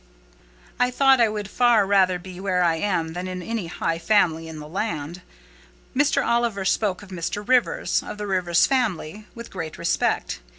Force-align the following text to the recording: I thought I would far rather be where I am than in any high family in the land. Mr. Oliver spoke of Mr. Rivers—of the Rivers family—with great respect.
I 0.79 0.89
thought 0.89 1.21
I 1.21 1.29
would 1.29 1.47
far 1.47 1.85
rather 1.85 2.17
be 2.17 2.39
where 2.39 2.63
I 2.63 2.77
am 2.77 3.13
than 3.13 3.27
in 3.27 3.43
any 3.43 3.67
high 3.67 3.99
family 3.99 4.47
in 4.47 4.57
the 4.57 4.67
land. 4.67 5.21
Mr. 5.95 6.25
Oliver 6.25 6.65
spoke 6.65 7.03
of 7.03 7.09
Mr. 7.11 7.47
Rivers—of 7.47 8.17
the 8.17 8.25
Rivers 8.25 8.65
family—with 8.65 9.51
great 9.51 9.77
respect. 9.77 10.39